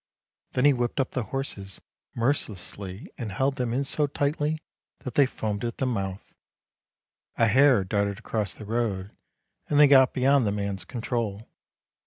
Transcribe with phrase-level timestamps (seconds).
[0.53, 1.79] Then he whipped up the horses
[2.15, 4.63] mercilessly and held them in so tightly
[5.01, 6.33] that they foamed at the mouth,
[7.37, 9.11] a hare darted across the road,
[9.69, 11.47] and they got beyond the man's control.